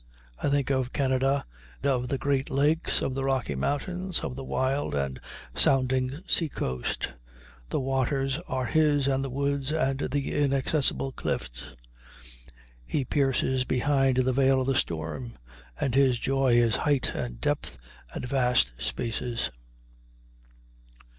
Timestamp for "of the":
1.83-2.17, 3.03-3.23, 4.21-4.43, 14.61-14.73